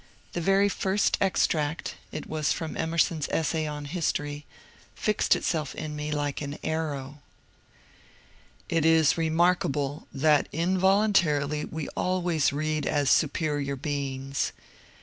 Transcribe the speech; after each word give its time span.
The 0.33 0.41
very 0.41 0.67
first 0.67 1.15
extract— 1.21 1.93
it 2.11 2.25
was 2.25 2.51
from 2.51 2.75
Emerson's 2.75 3.27
essay 3.29 3.67
on 3.67 3.85
History— 3.85 4.47
fixed 4.95 5.35
itself 5.35 5.75
in 5.75 5.95
me 5.95 6.09
like 6.11 6.41
an 6.41 6.57
arrow:— 6.63 7.19
It 8.67 8.83
is 8.83 9.15
remarkable 9.15 10.07
that 10.11 10.49
involuntarily 10.51 11.65
we 11.65 11.87
always 11.89 12.51
read 12.51 12.87
as 12.87 13.11
su 13.11 13.27
perior 13.27 13.79
beings. 13.79 14.53